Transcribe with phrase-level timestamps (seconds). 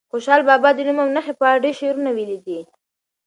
[0.11, 2.59] خوشحال بابا د نوم او نښې په اړه ډېر شعرونه ویلي دي.